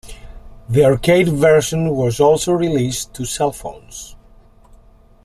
The 0.67 0.83
arcade 0.83 1.29
version 1.29 1.89
was 1.91 2.19
also 2.19 2.53
released 2.53 3.13
to 3.13 3.23
cell 3.25 3.51
phones. 3.51 4.15